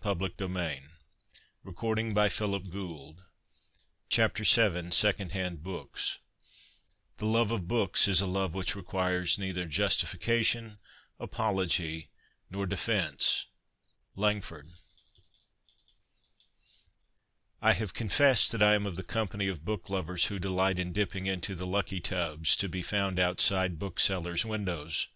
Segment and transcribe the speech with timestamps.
[0.00, 0.90] VII SECOND HAND
[1.64, 2.38] BOOKS
[4.08, 6.18] VII SECOND HAND BOOKS
[7.16, 10.78] The love of books is a love which requires neither justification,
[11.18, 12.10] apology,
[12.48, 13.46] nor defence.—
[14.14, 14.68] Langford.
[17.60, 20.92] I have confessed that I am of the company of book lovers who delight in
[20.92, 25.08] dipping into the' lucky tubs' to be found outside booksellers' windows.